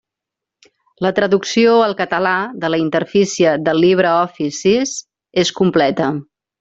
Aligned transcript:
La 1.05 1.11
traducció 1.17 1.75
al 1.87 1.93
català 1.99 2.33
de 2.63 2.71
la 2.75 2.79
interfície 2.85 3.53
del 3.67 3.85
LibreOffice 3.85 4.57
sis 4.63 4.95
és 5.45 5.53
completa. 5.61 6.09